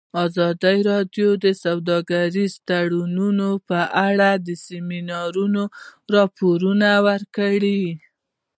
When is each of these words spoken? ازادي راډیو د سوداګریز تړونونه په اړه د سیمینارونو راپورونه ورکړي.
ازادي 0.25 0.77
راډیو 0.91 1.29
د 1.43 1.45
سوداګریز 1.63 2.53
تړونونه 2.69 3.47
په 3.69 3.79
اړه 4.07 4.29
د 4.45 4.49
سیمینارونو 4.67 5.63
راپورونه 6.15 6.89
ورکړي. 7.07 7.83